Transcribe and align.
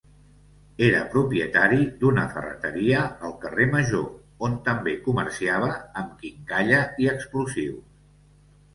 Era 0.85 1.01
propietari 1.11 1.83
d'una 1.99 2.23
ferreteria 2.37 3.03
al 3.29 3.37
carrer 3.45 3.69
Major, 3.77 4.09
on 4.49 4.59
també 4.71 4.97
comerciava 5.07 5.71
amb 6.05 6.19
quincalla 6.25 6.85
i 7.07 7.13
explosius. 7.17 7.83